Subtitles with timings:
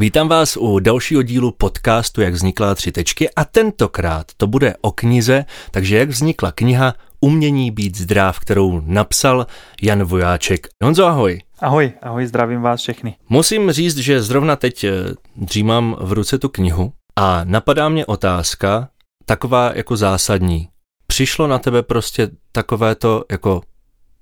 [0.00, 4.92] Vítám vás u dalšího dílu podcastu Jak vznikla tři tečky a tentokrát to bude o
[4.92, 9.46] knize, takže jak vznikla kniha Umění být zdrav, kterou napsal
[9.82, 10.68] Jan Vojáček.
[10.82, 11.40] Honzo, ahoj.
[11.58, 13.16] Ahoj, ahoj, zdravím vás všechny.
[13.28, 14.92] Musím říct, že zrovna teď eh,
[15.36, 18.88] dřímám v ruce tu knihu a napadá mě otázka,
[19.24, 20.68] taková jako zásadní.
[21.06, 23.62] Přišlo na tebe prostě takové to jako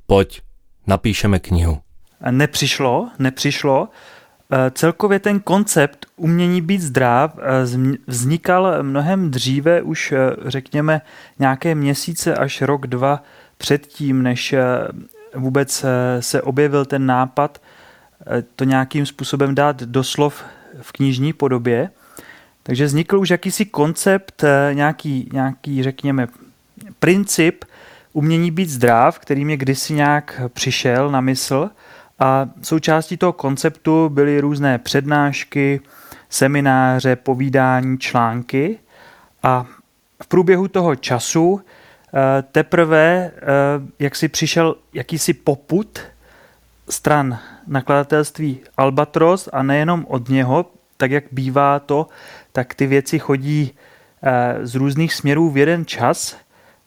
[0.06, 0.42] pojď,
[0.87, 1.79] napíšeme knihu.
[2.30, 3.88] Nepřišlo, nepřišlo.
[4.52, 10.16] Eh, celkově ten koncept umění být zdrav eh, vznikal mnohem dříve, už eh,
[10.47, 11.01] řekněme
[11.39, 13.23] nějaké měsíce až rok, dva
[13.59, 14.55] předtím, než
[15.34, 15.84] vůbec
[16.20, 17.62] se objevil ten nápad
[18.56, 20.45] to nějakým způsobem dát doslov
[20.80, 21.91] v knižní podobě.
[22.62, 26.27] Takže vznikl už jakýsi koncept, nějaký, nějaký řekněme,
[26.98, 27.65] princip
[28.12, 31.70] umění být zdrav, který mě kdysi nějak přišel na mysl–
[32.18, 35.80] a součástí toho konceptu byly různé přednášky,
[36.30, 38.78] semináře, povídání, články.
[39.42, 39.66] A
[40.22, 43.42] v průběhu toho času eh, teprve, eh,
[43.98, 46.00] jak si přišel jakýsi poput
[46.91, 50.66] stran nakladatelství Albatros a nejenom od něho,
[50.97, 52.06] tak jak bývá to,
[52.53, 53.72] tak ty věci chodí
[54.22, 56.36] eh, z různých směrů v jeden čas,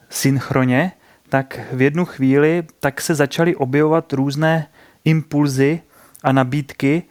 [0.09, 0.91] synchronně,
[1.29, 4.67] tak v jednu chvíli tak se začaly objevovat různé
[5.05, 5.81] impulzy
[6.23, 7.03] a nabídky,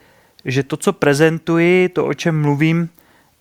[0.44, 2.88] že to, co prezentuji, to, o čem mluvím,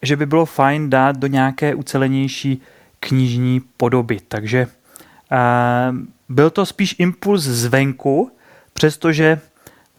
[0.01, 2.61] že by bylo fajn dát do nějaké ucelenější
[2.99, 4.19] knižní podoby.
[4.27, 5.97] Takže uh,
[6.29, 8.31] byl to spíš impuls zvenku,
[8.73, 9.39] přestože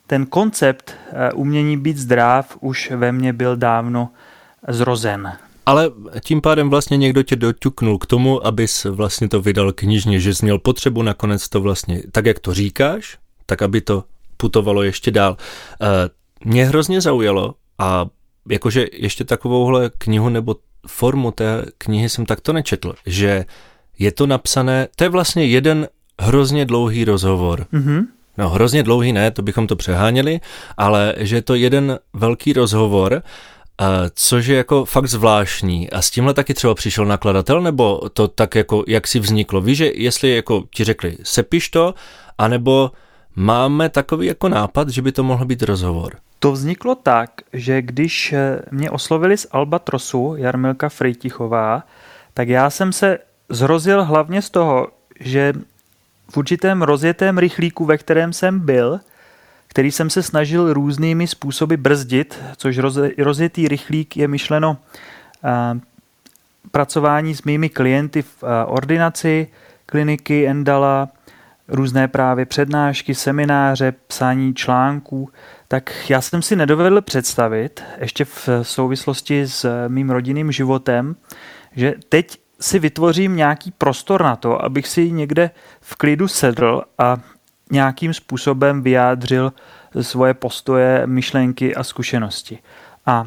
[0.06, 0.94] ten koncept
[1.34, 4.08] uh, umění být zdrav už ve mně byl dávno
[4.68, 5.32] zrozen.
[5.66, 5.90] Ale
[6.24, 10.44] tím pádem vlastně někdo tě doťuknul k tomu, abys vlastně to vydal knižně, že jsi
[10.44, 14.04] měl potřebu nakonec to vlastně, tak jak to říkáš, tak aby to
[14.40, 15.36] putovalo ještě dál.
[15.82, 15.86] Eh,
[16.44, 18.06] mě hrozně zaujalo a
[18.48, 20.56] jakože ještě takovouhle knihu nebo
[20.86, 23.44] formu té knihy jsem takto nečetl, že
[23.98, 25.88] je to napsané, to je vlastně jeden
[26.20, 27.66] hrozně dlouhý rozhovor.
[27.72, 28.06] Mm-hmm.
[28.38, 30.40] No hrozně dlouhý ne, to bychom to přeháněli,
[30.76, 35.90] ale že je to jeden velký rozhovor, uh, což je jako fakt zvláštní.
[35.90, 39.60] A s tímhle taky třeba přišel nakladatel, nebo to tak jako, jak si vzniklo?
[39.60, 41.94] Víš, že jestli jako ti řekli, sepiš to,
[42.38, 42.90] anebo
[43.36, 46.16] máme takový jako nápad, že by to mohl být rozhovor.
[46.38, 51.82] To vzniklo tak, že když eh, mě oslovili z Albatrosu Jarmilka Frejtichová,
[52.34, 53.18] tak já jsem se
[53.48, 54.88] zrozil hlavně z toho,
[55.20, 55.52] že
[56.30, 59.00] v určitém rozjetém rychlíku, ve kterém jsem byl,
[59.68, 62.78] který jsem se snažil různými způsoby brzdit, což
[63.18, 64.76] rozjetý rychlík je myšleno
[65.44, 65.80] eh,
[66.70, 69.48] pracování s mými klienty v eh, ordinaci
[69.86, 71.08] kliniky Endala,
[71.70, 75.28] různé právě přednášky, semináře, psání článků,
[75.68, 81.16] tak já jsem si nedovedl představit, ještě v souvislosti s mým rodinným životem,
[81.76, 85.50] že teď si vytvořím nějaký prostor na to, abych si někde
[85.80, 87.16] v klidu sedl a
[87.70, 89.52] nějakým způsobem vyjádřil
[90.00, 92.58] svoje postoje, myšlenky a zkušenosti.
[93.06, 93.26] A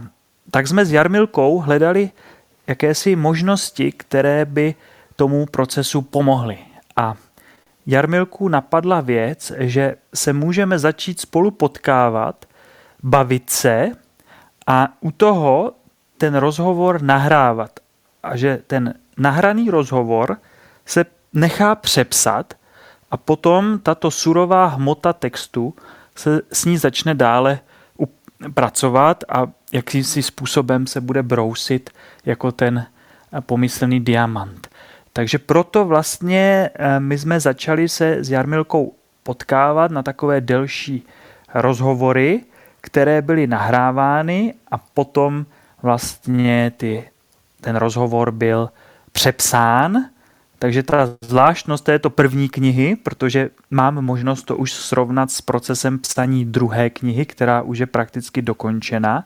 [0.52, 2.10] tak jsme s Jarmilkou hledali
[2.68, 4.76] jakési možnosti, které by
[5.16, 6.58] tomu procesu pomohly.
[6.96, 7.16] A
[7.86, 12.46] Jarmilku napadla věc, že se můžeme začít spolu potkávat,
[13.04, 13.92] bavit se
[14.68, 15.74] a u toho
[16.18, 17.80] ten rozhovor nahrávat.
[18.24, 20.38] A že ten nahraný rozhovor
[20.86, 22.54] se nechá přepsat
[23.12, 25.76] a potom tato surová hmota textu
[26.16, 27.60] se s ní začne dále
[28.54, 31.90] pracovat a jakýmsi způsobem se bude brousit
[32.26, 32.86] jako ten
[33.40, 34.68] pomyslný diamant.
[35.14, 38.94] Takže proto vlastně eh, my jsme začali se s Jarmilkou
[39.24, 41.06] potkávat na takové delší
[41.54, 42.42] rozhovory,
[42.82, 45.46] které byly nahrávány a potom
[45.82, 47.10] vlastně ty,
[47.62, 48.70] ten rozhovor byl
[49.12, 50.06] přepsán.
[50.60, 56.46] Takže ta zvláštnost této první knihy, protože mám možnost to už srovnat s procesem psaní
[56.46, 59.26] druhé knihy, která už je prakticky dokončena,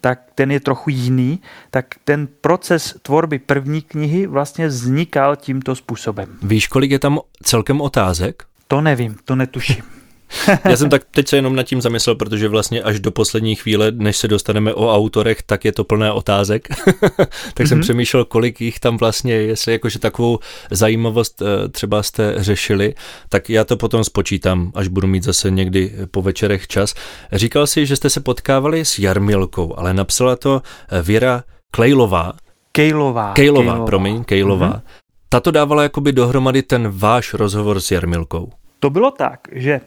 [0.00, 1.40] tak ten je trochu jiný,
[1.70, 6.38] tak ten proces tvorby první knihy vlastně vznikal tímto způsobem.
[6.42, 8.44] Víš, kolik je tam celkem otázek?
[8.68, 9.95] To nevím, to netuším.
[10.64, 13.92] Já jsem tak teď se jenom nad tím zamyslel, protože vlastně až do poslední chvíle,
[13.92, 16.68] než se dostaneme o autorech, tak je to plné otázek.
[16.98, 17.66] tak mm-hmm.
[17.66, 17.82] jsem mhm.
[17.82, 20.38] přemýšlel, kolik jich tam vlastně je, jestli jakože takovou
[20.70, 22.94] zajímavost eh, třeba jste řešili,
[23.28, 26.94] tak já to potom spočítám, až budu mít zase někdy po večerech čas.
[27.32, 32.32] Říkal si, že jste se potkávali s Jarmilkou, ale napsala to eh, Věra Klejlová.
[32.72, 33.32] Kejlová.
[33.32, 33.86] Kejlová, Kejlová.
[33.86, 34.68] promiň, Kejlová.
[34.68, 35.06] Mm-hmm.
[35.28, 38.52] Tato dávala jakoby dohromady ten váš rozhovor s Jarmilkou.
[38.80, 39.80] To bylo tak, že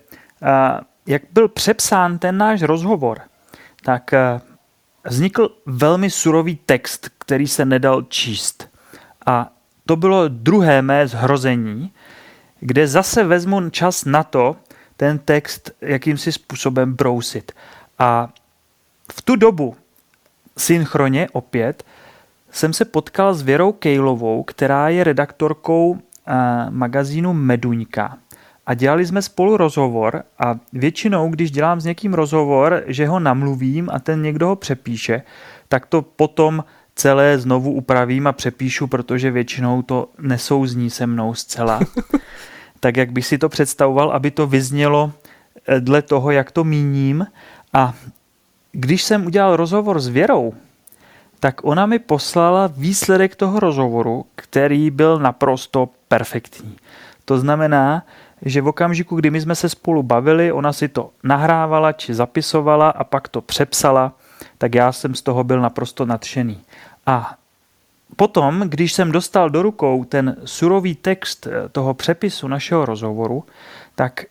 [1.06, 3.22] jak byl přepsán ten náš rozhovor,
[3.84, 4.12] tak
[5.04, 8.70] vznikl velmi surový text, který se nedal číst.
[9.26, 9.52] A
[9.86, 11.92] to bylo druhé mé zhrození,
[12.60, 14.56] kde zase vezmu čas na to,
[14.98, 17.52] ten text jakýmsi způsobem brousit.
[18.00, 18.30] A
[19.14, 19.76] v tu dobu
[20.58, 21.84] synchroně opět
[22.52, 26.34] jsem se potkal s Věrou Kejlovou, která je redaktorkou eh,
[26.70, 28.18] magazínu Meduňka.
[28.70, 33.90] A dělali jsme spolu rozhovor a většinou, když dělám s někým rozhovor, že ho namluvím
[33.94, 35.22] a ten někdo ho přepíše,
[35.68, 36.64] tak to potom
[36.96, 41.80] celé znovu upravím a přepíšu, protože většinou to nesouzní se mnou zcela.
[42.80, 45.12] tak jak bych si to představoval, aby to vyznělo
[45.68, 47.28] eh, dle toho, jak to míním.
[47.74, 47.94] A
[48.72, 50.54] když jsem udělal rozhovor s Věrou,
[51.40, 56.78] tak ona mi poslala výsledek toho rozhovoru, který byl naprosto perfektní.
[57.26, 58.04] To znamená,
[58.42, 62.90] že v okamžiku, kdy my jsme se spolu bavili, ona si to nahrávala či zapisovala
[62.90, 64.14] a pak to přepsala,
[64.58, 66.62] tak já jsem z toho byl naprosto nadšený.
[67.06, 67.36] A
[68.16, 73.44] potom, když jsem dostal do rukou ten surový text eh, toho přepisu našeho rozhovoru,
[73.96, 74.26] tak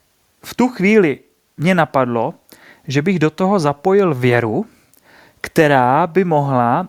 [0.44, 1.18] v tu chvíli
[1.56, 2.34] mě napadlo,
[2.86, 4.66] že bych do toho zapojil věru,
[5.40, 6.88] která by mohla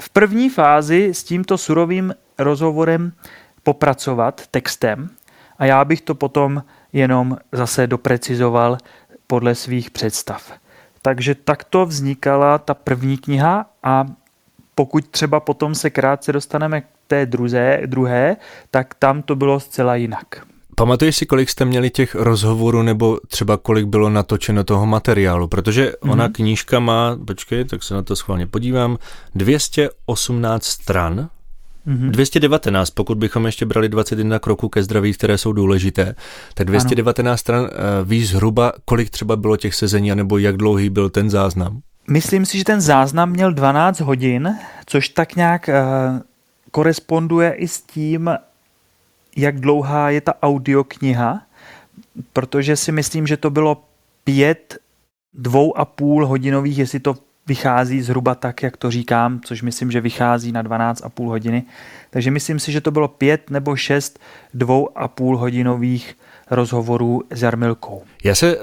[0.00, 3.12] v první fázi s tímto surovým rozhovorem
[3.62, 5.10] popracovat textem
[5.58, 6.62] a já bych to potom
[6.92, 8.78] jenom zase doprecizoval
[9.26, 10.52] podle svých představ.
[11.02, 14.06] Takže takto vznikala ta první kniha a
[14.74, 18.36] pokud třeba potom se krátce dostaneme k té druhé, druhé,
[18.70, 20.46] tak tam to bylo zcela jinak.
[20.74, 25.48] Pamatuješ si, kolik jste měli těch rozhovorů, nebo třeba kolik bylo natočeno toho materiálu?
[25.48, 26.10] Protože mm-hmm.
[26.10, 28.98] ona knížka má, počkej, tak se na to schválně podívám,
[29.34, 31.28] 218 stran,
[31.86, 32.10] Mm-hmm.
[32.10, 36.14] 219, pokud bychom ještě brali 21 kroků ke zdraví, které jsou důležité,
[36.54, 37.38] tak 219 ano.
[37.38, 37.68] stran uh,
[38.08, 41.80] ví zhruba, kolik třeba bylo těch sezení, nebo jak dlouhý byl ten záznam?
[42.10, 44.56] Myslím si, že ten záznam měl 12 hodin,
[44.86, 46.20] což tak nějak uh,
[46.70, 48.30] koresponduje i s tím,
[49.36, 51.42] jak dlouhá je ta audiokniha,
[52.32, 53.82] protože si myslím, že to bylo
[54.24, 54.78] pět
[55.34, 57.14] dvou a půl hodinových, jestli to
[57.46, 61.62] vychází zhruba tak, jak to říkám, což myslím, že vychází na 12 a půl hodiny.
[62.10, 64.18] Takže myslím si, že to bylo pět nebo šest
[64.54, 66.14] dvou a půl hodinových
[66.50, 68.02] rozhovorů s Jarmilkou.
[68.24, 68.58] Já se e,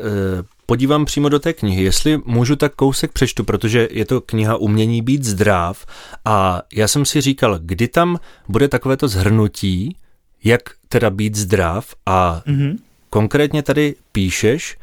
[0.65, 5.01] podívám přímo do té knihy, jestli můžu tak kousek přečtu, protože je to kniha Umění
[5.01, 5.85] být zdrav
[6.25, 9.97] a já jsem si říkal, kdy tam bude takovéto zhrnutí,
[10.43, 12.77] jak teda být zdrav a mm-hmm.
[13.09, 14.77] konkrétně tady píšeš,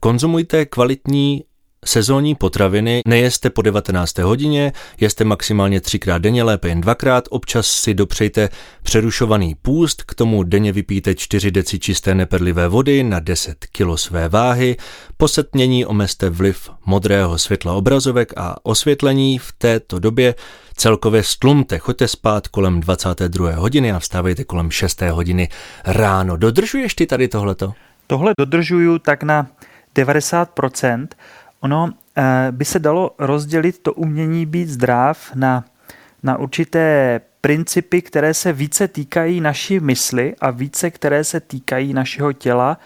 [0.00, 1.44] konzumujte kvalitní
[1.86, 4.18] Sezónní potraviny nejeste po 19.
[4.18, 8.48] hodině, jeste maximálně třikrát denně, lépe jen dvakrát, občas si dopřejte
[8.82, 14.28] přerušovaný půst, k tomu denně vypijte 4 deci čisté neperlivé vody na 10 kg své
[14.28, 14.76] váhy,
[15.16, 20.34] po setmění omezte vliv modrého světla obrazovek a osvětlení v této době
[20.76, 23.54] celkově stlumte, choďte spát kolem 22.
[23.54, 25.00] hodiny a vstávejte kolem 6.
[25.00, 25.48] hodiny
[25.84, 26.36] ráno.
[26.36, 27.72] Dodržuješ ty tady tohleto?
[28.06, 29.46] Tohle dodržuju tak na
[29.96, 31.06] 90%,
[31.66, 35.64] Ono eh, by se dalo rozdělit to umění být zdrav na,
[36.22, 42.32] na určité principy, které se více týkají naší mysli a více, které se týkají našeho
[42.32, 42.78] těla,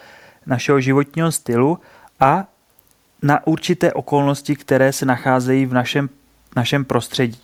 [0.47, 1.79] našeho životního stylu
[2.21, 2.44] a
[3.22, 6.08] na určité okolnosti, které se nacházejí v našem,
[6.56, 7.41] našem prostředí.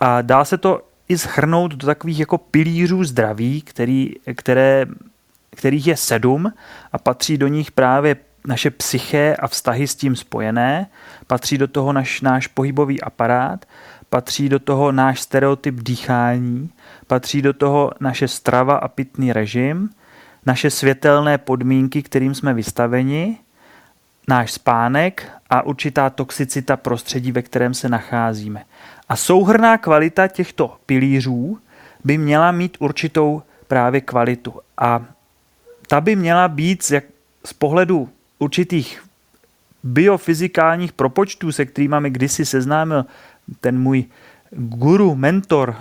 [0.00, 4.86] A dá se to i schrnout do takových jako pilířů zdraví, který, které,
[5.56, 6.52] kterých je sedm
[6.92, 10.86] a patří do nich právě naše psyché a vztahy s tím spojené,
[11.26, 13.64] patří do toho naš, náš pohybový aparát,
[14.08, 16.70] patří do toho náš stereotyp dýchání,
[17.06, 19.90] patří do toho naše strava a pitný režim,
[20.46, 23.38] naše světelné podmínky, kterým jsme vystaveni,
[24.28, 28.64] náš spánek a určitá toxicita prostředí, ve kterém se nacházíme.
[29.08, 31.58] A souhrná kvalita těchto pilířů
[32.04, 34.60] by měla mít určitou právě kvalitu.
[34.78, 35.04] A
[35.88, 37.04] ta by měla být jak
[37.46, 38.08] z pohledu
[38.44, 39.02] určitých
[39.82, 43.04] biofyzikálních propočtů, se kterými mi kdysi seznámil
[43.60, 44.04] ten můj
[44.50, 45.76] guru, mentor,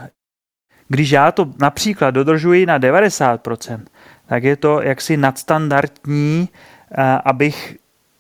[0.88, 3.80] když já to například dodržuji na 90%,
[4.28, 6.50] tak je to jaksi nadstandardní,
[6.92, 7.78] eh, abych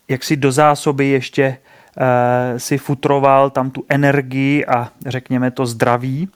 [0.08, 1.58] jaksi do zásoby ještě
[1.98, 6.30] eh, si futroval tam tu energii a řekněme to zdraví.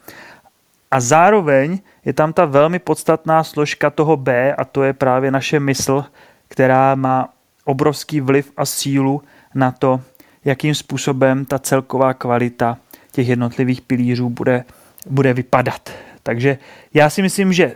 [0.91, 5.59] A zároveň je tam ta velmi podstatná složka toho B a to je právě naše
[5.59, 6.05] mysl,
[6.47, 7.29] která má
[7.67, 9.21] obrovský vliv a sílu
[9.55, 10.01] na to,
[10.45, 12.77] jakým způsobem ta celková kvalita
[13.11, 14.63] těch jednotlivých pilířů bude,
[15.09, 15.89] bude vypadat.
[16.23, 16.57] Takže
[16.93, 17.75] já si myslím, že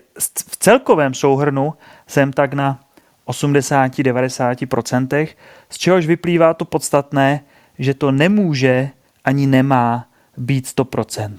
[0.49, 1.73] v celkovém souhrnu
[2.07, 2.79] jsem tak na
[3.27, 5.27] 80-90%,
[5.69, 7.43] z čehož vyplývá to podstatné,
[7.79, 8.89] že to nemůže
[9.25, 10.07] ani nemá
[10.37, 11.37] být 100%.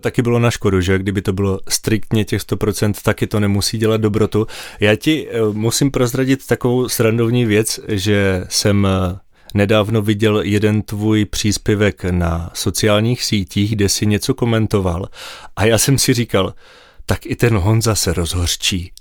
[0.00, 4.00] Taky bylo na škodu, že kdyby to bylo striktně těch 100%, taky to nemusí dělat
[4.00, 4.46] dobrotu.
[4.80, 9.18] Já ti eh, musím prozradit takovou srandovní věc, že jsem eh,
[9.54, 15.08] nedávno viděl jeden tvůj příspěvek na sociálních sítích, kde si něco komentoval
[15.56, 16.54] a já jsem si říkal,
[17.10, 18.92] tak i ten Honza se rozhořčí.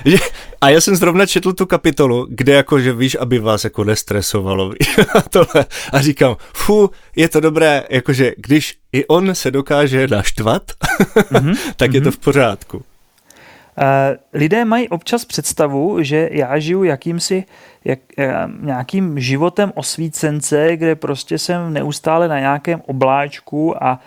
[0.60, 4.72] a já jsem zrovna četl tu kapitolu, kde jako, že víš, aby vás jako nestresovalo
[5.30, 5.66] tohle.
[5.92, 10.62] A říkám, fu, je to dobré, jakože když i on se dokáže naštvat,
[11.16, 11.56] mm-hmm.
[11.76, 12.82] tak je to v pořádku.
[13.78, 17.44] Eh, lidé mají občas představu, že já žiju jakýmsi
[17.84, 24.00] jak, eh, nějakým životem osvícence, kde prostě jsem neustále na nějakém obláčku a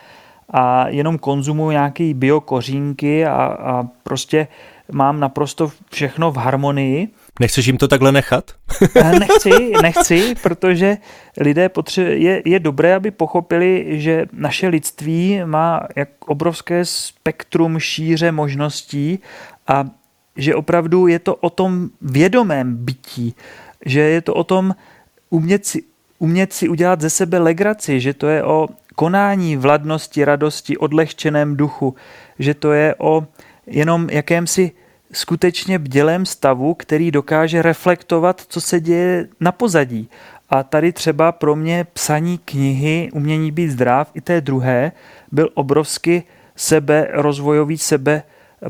[0.49, 4.47] a jenom konzumuju nějaké biokořínky a, a prostě
[4.91, 7.07] mám naprosto všechno v harmonii.
[7.39, 8.51] Nechceš jim to takhle nechat?
[8.95, 10.97] Eh, nechci, nechci, protože
[11.37, 18.31] lidé potře- je, je dobré, aby pochopili, že naše lidství má jak obrovské spektrum šíře
[18.31, 19.19] možností
[19.67, 19.85] a
[20.35, 23.35] že opravdu je to o tom vědomém bytí,
[23.85, 24.75] že je to o tom
[25.29, 25.83] umět si,
[26.19, 28.67] umět si udělat ze sebe legraci, že to je o
[28.99, 31.95] konání vladnosti, radosti, odlehčeném duchu,
[32.39, 33.27] že to je o
[33.67, 34.71] jenom jakémsi
[35.11, 40.09] skutečně bdělém stavu, který dokáže reflektovat, co se děje na pozadí.
[40.49, 44.91] A tady třeba pro mě psaní knihy Umění být zdrav i té druhé
[45.31, 46.23] byl obrovsky
[46.55, 48.23] sebe rozvojový, sebe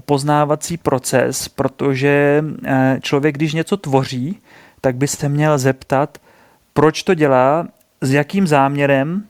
[0.06, 4.42] poznávací proces, protože eh, člověk, když něco tvoří,
[4.82, 6.18] tak by se měl zeptat,
[6.74, 7.68] proč to dělá,
[8.02, 9.29] s jakým záměrem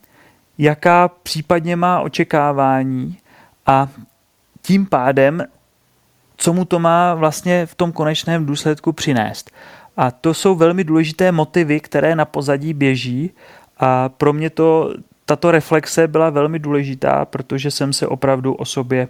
[0.60, 3.18] jaká případně má očekávání
[3.66, 3.88] a
[4.62, 5.44] tím pádem,
[6.38, 9.52] co mu to má vlastně v tom konečném důsledku přinést.
[9.98, 13.32] A to jsou velmi důležité motivy, které na pozadí běží
[13.78, 14.94] a pro mě to
[15.26, 19.08] tato reflexe byla velmi důležitá, protože jsem se opravdu o sobě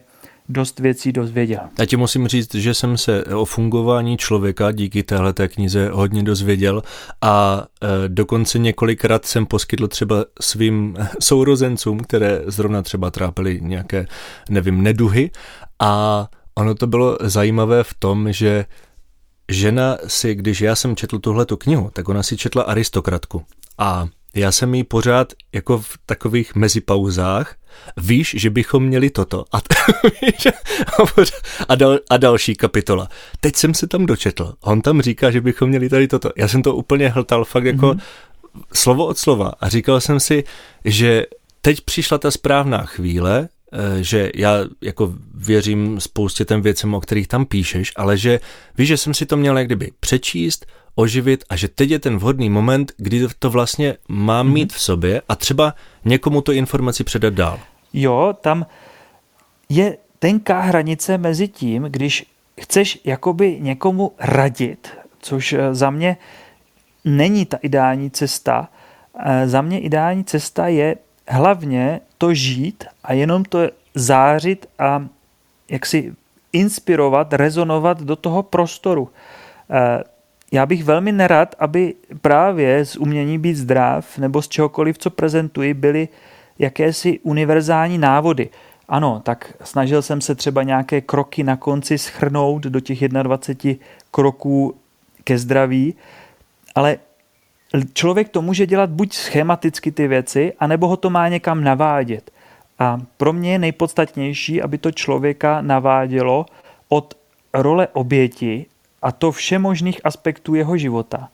[0.49, 1.59] dost věcí dozvěděl.
[1.79, 6.83] Já ti musím říct, že jsem se o fungování člověka díky téhleté knize hodně dozvěděl
[7.21, 14.05] a e, dokonce několikrát jsem poskytl třeba svým sourozencům, které zrovna třeba trápily nějaké,
[14.49, 15.31] nevím, neduhy
[15.79, 18.65] a ono to bylo zajímavé v tom, že
[19.49, 23.43] žena si, když já jsem četl tuhletu knihu, tak ona si četla aristokratku
[23.77, 27.55] a já jsem jí pořád jako v takových mezipauzách,
[27.97, 29.45] víš, že bychom měli toto.
[29.51, 29.61] A,
[31.67, 33.09] a, dal, a další kapitola.
[33.39, 34.53] Teď jsem se tam dočetl.
[34.61, 36.29] On tam říká, že bychom měli tady toto.
[36.37, 38.01] Já jsem to úplně hltal fakt jako mm-hmm.
[38.73, 39.53] slovo od slova.
[39.59, 40.43] A říkal jsem si,
[40.85, 41.25] že
[41.61, 47.27] teď přišla ta správná chvíle, eh, že já jako věřím spoustě těm věcem, o kterých
[47.27, 48.39] tam píšeš, ale že
[48.77, 50.65] víš, že jsem si to měl jak kdyby přečíst,
[50.99, 54.53] oživit a že teď je ten vhodný moment, kdy to vlastně mám mm-hmm.
[54.53, 55.73] mít v sobě a třeba
[56.05, 57.59] někomu to informaci předat dál.
[57.93, 58.65] Jo, tam
[59.69, 62.25] je tenká hranice mezi tím, když
[62.61, 64.87] chceš jakoby někomu radit,
[65.19, 66.17] což eh, za mě
[67.05, 68.67] není ta ideální cesta.
[69.25, 70.95] Eh, za mě ideální cesta je
[71.27, 73.59] hlavně to žít a jenom to
[73.95, 75.05] zářit a
[75.69, 76.13] jak si
[76.53, 79.09] inspirovat, rezonovat do toho prostoru.
[80.51, 85.73] Já bych velmi nerad, aby právě z umění být zdrav nebo z čehokoliv, co prezentuji,
[85.73, 86.07] byly
[86.59, 88.49] jakési univerzální návody.
[88.87, 94.75] Ano, tak snažil jsem se třeba nějaké kroky na konci schrnout do těch 21 kroků
[95.23, 95.95] ke zdraví,
[96.75, 96.97] ale
[97.93, 102.31] člověk to může dělat buď schematicky ty věci, anebo ho to má někam navádět.
[102.79, 106.45] A pro mě je nejpodstatnější, aby to člověka navádělo
[106.89, 107.17] od
[107.53, 108.65] role oběti
[109.01, 111.29] a to vše možných aspektů jeho života,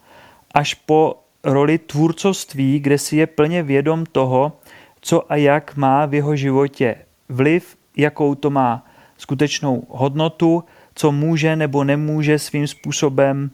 [0.54, 4.52] až po roli tvůrcovství, kde si je plně vědom toho,
[5.00, 6.96] co a jak má v jeho životě
[7.28, 8.86] vliv, jakou to má
[9.18, 13.50] skutečnou hodnotu, co může nebo nemůže svým způsobem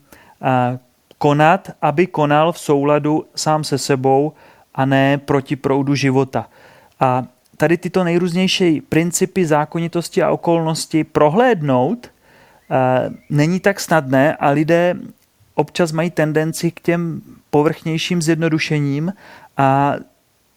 [1.19, 4.33] konat, aby konal v souladu sám se sebou
[4.75, 6.49] a ne proti proudu života.
[7.01, 7.25] A
[7.57, 12.12] tady tyto nejrůznější principy zákonitosti a okolnosti prohlédnout
[13.31, 14.95] není tak snadné a lidé
[15.55, 19.13] občas mají tendenci k těm povrchnějším zjednodušením
[19.57, 19.95] a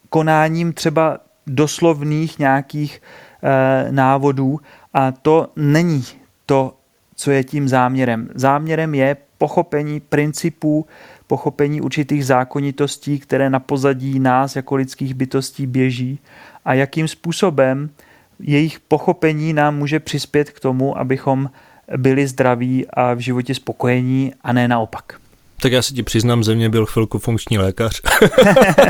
[0.10, 1.18] konáním třeba
[1.48, 3.02] doslovných nějakých
[3.44, 4.60] e, návodů
[4.94, 6.04] a to není
[6.46, 6.76] to,
[7.16, 8.30] co je tím záměrem.
[8.36, 10.86] Záměrem je pochopení principů,
[11.28, 16.20] pochopení určitých zákonitostí, které na pozadí nás jako lidských bytostí běží
[16.66, 17.90] a jakým způsobem
[18.40, 21.50] jejich pochopení nám může přispět k tomu, abychom
[21.98, 25.25] byli zdraví a v životě spokojení a ne naopak.
[25.66, 28.02] Tak já si ti přiznám, ze mě byl chvilku funkční lékař.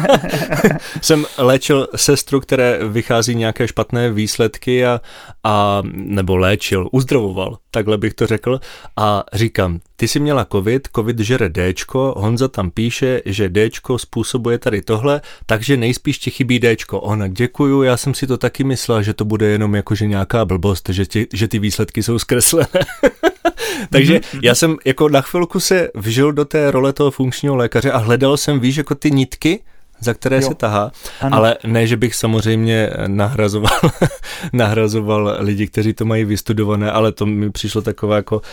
[1.01, 5.01] Jsem léčil sestru, které vychází nějaké špatné výsledky a,
[5.43, 8.59] a nebo léčil, uzdravoval, takhle bych to řekl.
[8.97, 14.57] A říkám, ty jsi měla covid, covid žere Dčko, Honza tam píše, že Dčko způsobuje
[14.57, 16.99] tady tohle, takže nejspíš ti chybí Dčko.
[16.99, 20.89] Ona, děkuju, já jsem si to taky myslela, že to bude jenom jakože nějaká blbost,
[20.89, 22.67] že, ti, že ty výsledky jsou zkreslené.
[23.89, 24.39] takže mm-hmm.
[24.43, 28.37] já jsem jako na chvilku se vžil do té role toho funkčního lékaře a hledal
[28.37, 29.59] jsem, víš, jako ty nitky,
[29.99, 30.41] za které jo.
[30.41, 30.91] se tahá,
[31.21, 31.37] ano.
[31.37, 33.79] ale ne, že bych samozřejmě nahrazoval,
[34.53, 38.43] nahrazoval lidi, kteří to mají vystudované, ale to mi přišlo taková jako uh,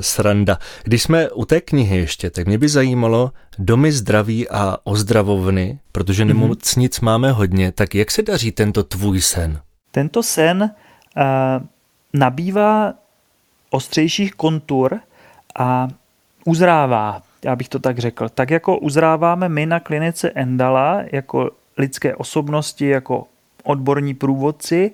[0.00, 0.58] sranda.
[0.82, 6.24] Když jsme u té knihy ještě, tak mě by zajímalo domy zdraví a ozdravovny, protože
[6.24, 6.28] mm-hmm.
[6.28, 9.60] nemocnic máme hodně, tak jak se daří tento tvůj sen?
[9.90, 10.62] Tento sen
[11.16, 11.22] uh,
[12.12, 12.94] nabývá
[13.70, 15.00] ostřejších kontur
[15.58, 15.88] a
[16.44, 18.28] uzrává já bych to tak řekl.
[18.28, 23.26] Tak jako uzráváme my na klinice Endala jako lidské osobnosti, jako
[23.62, 24.90] odborní průvodci,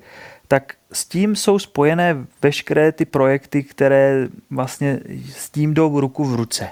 [0.48, 5.00] tak s tím jsou spojené veškeré ty projekty, které vlastně
[5.30, 6.68] s tím jdou ruku v ruce.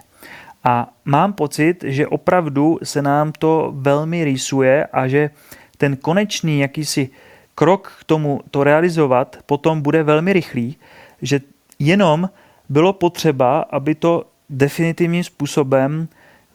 [0.64, 5.30] A mám pocit, že opravdu se nám to velmi rýsuje a že
[5.78, 7.11] ten konečný jakýsi
[7.54, 10.76] krok k tomu to realizovat potom bude velmi rychlý,
[11.23, 11.40] že
[11.78, 12.30] jenom
[12.68, 16.09] bylo potřeba, aby to definitivním způsobem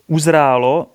[0.07, 0.87] uzrálo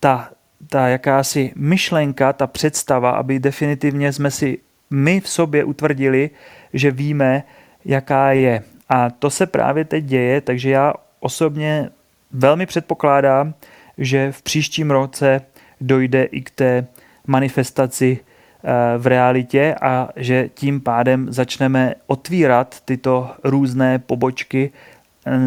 [0.00, 0.30] ta,
[0.68, 4.58] ta jakási myšlenka, ta představa, aby definitivně jsme si
[4.90, 6.30] my v sobě utvrdili,
[6.72, 7.42] že víme,
[7.84, 8.62] jaká je.
[8.88, 11.90] A to se právě teď děje, takže já osobně
[12.32, 13.54] velmi předpokládám,
[13.98, 15.40] že v příštím roce
[15.80, 16.86] dojde i k té
[17.26, 24.70] manifestaci eh, v realitě a že tím pádem začneme otvírat tyto různé pobočky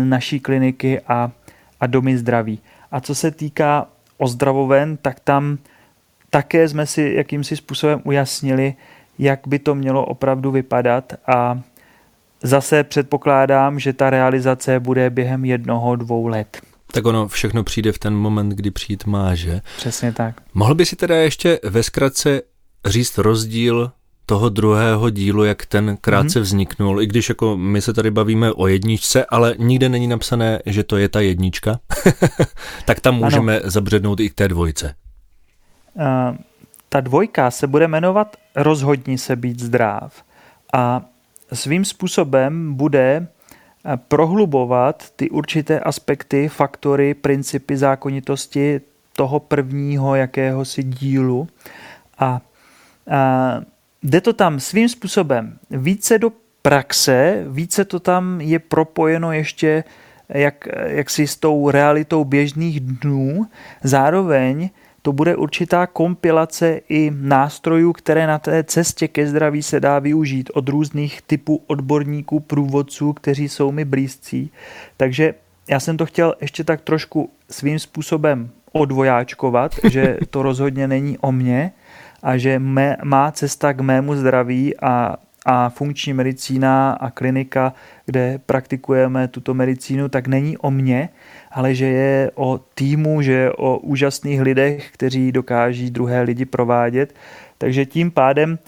[0.04, 1.32] naší kliniky a,
[1.80, 2.60] a domy zdraví.
[2.92, 5.58] A co se týká ozdravoven, tak tam
[6.30, 8.76] také jsme si jakýmsi způsobem ujasnili,
[9.20, 11.62] jak by to mělo opravdu vypadat a
[12.44, 16.62] zase předpokládám, že ta realizace bude během jednoho, dvou let.
[16.92, 19.62] Tak ono všechno přijde v ten moment, kdy přijít má, že?
[19.78, 20.42] Přesně tak.
[20.54, 22.42] Mohl by si teda ještě ve zkratce
[22.86, 23.92] říct rozdíl
[24.32, 26.42] toho druhého dílu, jak ten krátce mm-hmm.
[26.42, 30.84] vzniknul, i když jako my se tady bavíme o jedničce, ale nikde není napsané, že
[30.84, 31.80] to je ta jednička,
[32.86, 33.70] tak tam můžeme ano.
[33.70, 34.96] zabřednout i k té dvojce.
[35.94, 36.38] Uh,
[36.90, 40.24] ta dvojka se bude jmenovat Rozhodni se být zdrav
[40.74, 41.02] a
[41.54, 43.28] svým způsobem bude
[44.08, 48.82] prohlubovat ty určité aspekty, faktory, principy zákonitosti
[49.16, 51.48] toho prvního jakéhosi dílu
[52.20, 52.42] a, a
[54.04, 59.84] jde to tam svým způsobem více do praxe, více to tam je propojeno ještě
[60.30, 63.48] jak, jak si s tou realitou běžných dnů.
[63.84, 64.70] Zároveň
[65.02, 70.50] to bude určitá kompilace i nástrojů, které na té cestě ke zdraví se dá využít
[70.54, 74.52] od různých typů odborníků, průvodců, kteří jsou mi blízcí.
[74.98, 75.34] Takže
[75.70, 81.32] já jsem to chtěl ještě tak trošku svým způsobem odvojáčkovat, že to rozhodně není o
[81.32, 81.72] mně,
[82.24, 87.74] a že mé, má cesta k mému zdraví a, a funkční medicína a klinika,
[88.06, 91.10] kde praktikujeme tuto medicínu, tak není o mně,
[91.52, 97.16] ale že je o týmu, že je o úžasných lidech, kteří dokáží druhé lidi provádět.
[97.58, 98.60] Takže tím pádem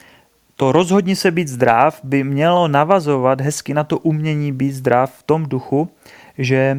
[0.56, 5.24] to rozhodně se být zdrav by mělo navazovat hezky na to umění být zdrav v
[5.24, 5.89] tom duchu,
[6.38, 6.78] že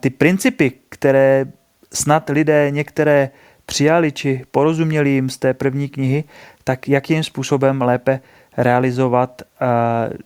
[0.00, 1.46] ty principy, které
[1.92, 3.30] snad lidé některé
[3.66, 6.24] přijali či porozuměli jim z té první knihy,
[6.64, 8.20] tak jakým způsobem lépe
[8.56, 10.16] realizovat uh,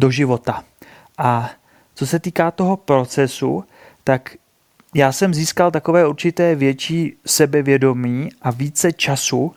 [0.00, 0.64] do života.
[1.18, 1.50] A
[1.94, 3.64] co se týká toho procesu,
[4.04, 4.36] tak
[4.94, 9.54] já jsem získal takové určité větší sebevědomí a více času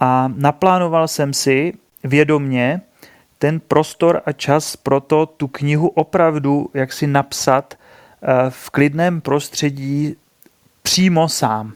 [0.00, 1.72] a naplánoval jsem si
[2.04, 2.80] vědomně
[3.38, 9.20] ten prostor a čas pro to tu knihu opravdu jak si napsat eh, v klidném
[9.20, 10.16] prostředí
[10.82, 11.72] přímo sám.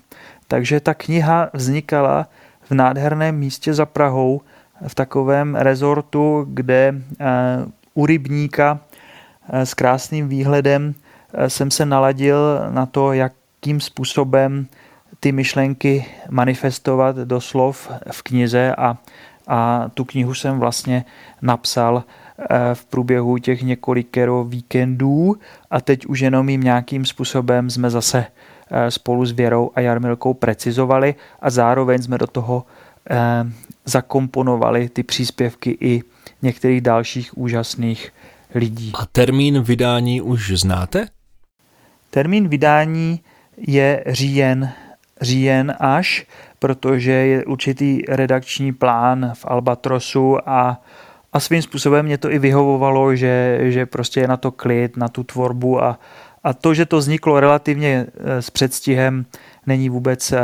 [0.49, 2.29] Takže ta kniha vznikala
[2.63, 4.41] v nádherném místě za Prahou,
[4.87, 7.27] v takovém rezortu, kde eh,
[7.95, 8.81] u rybníka
[9.49, 10.95] eh, s krásným výhledem
[11.35, 14.67] eh, jsem se naladil na to, jakým způsobem
[15.21, 18.97] ty myšlenky manifestovat do slov v knize a,
[19.49, 21.05] a tu knihu jsem vlastně
[21.43, 22.05] napsal
[22.75, 25.37] v průběhu těch několikero víkendů
[25.71, 28.27] a teď už jenom jim nějakým způsobem jsme zase
[28.89, 32.67] spolu s Věrou a Jarmilkou precizovali a zároveň jsme do toho
[33.11, 33.17] eh,
[33.85, 36.03] zakomponovali ty příspěvky i
[36.43, 38.13] některých dalších úžasných
[38.55, 38.93] lidí.
[38.95, 41.09] A termín vydání už znáte?
[42.11, 43.21] Termín vydání
[43.57, 44.73] je říjen,
[45.21, 46.27] říjen až,
[46.59, 50.83] protože je určitý redakční plán v Albatrosu a,
[51.33, 55.09] a svým způsobem mě to i vyhovovalo, že, že prostě je na to klid, na
[55.09, 55.99] tu tvorbu a,
[56.45, 59.27] a to, že to vzniklo relativně eh, s předstihem,
[59.67, 60.41] není vůbec eh,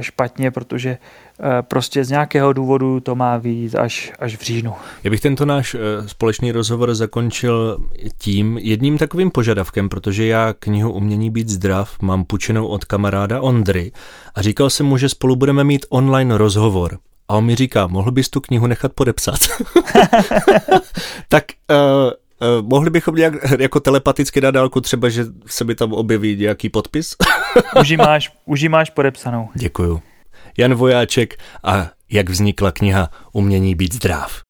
[0.00, 4.74] špatně, protože eh, prostě z nějakého důvodu to má vyjít až, až v říjnu.
[5.04, 7.78] Já bych tento náš společný rozhovor zakončil
[8.18, 13.92] tím jedním takovým požadavkem, protože já knihu Umění být zdrav mám půjčenou od kamaráda Ondry
[14.34, 16.98] a říkal jsem mu, že spolu budeme mít online rozhovor.
[17.28, 19.38] A on mi říká, mohl bys tu knihu nechat podepsat?
[21.28, 21.76] tak uh,
[22.62, 27.16] mohli bychom nějak jako telepaticky na dálku třeba, že se mi tam objeví nějaký podpis?
[27.80, 29.48] už, ji máš, už ji máš podepsanou.
[29.54, 30.02] Děkuju.
[30.58, 34.40] Jan Vojáček a jak vznikla kniha Umění být zdrav.